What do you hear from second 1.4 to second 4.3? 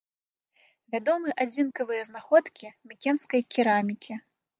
адзінкавыя знаходкі мікенскай керамікі.